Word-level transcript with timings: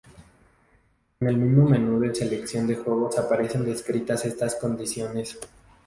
En 1.19 1.27
el 1.27 1.37
mismo 1.37 1.69
menú 1.69 1.99
de 1.99 2.15
selección 2.15 2.65
de 2.65 2.73
juegos 2.75 3.19
aparecen 3.19 3.63
descritas 3.65 4.25
estas 4.25 4.55
condiciones. 4.55 5.37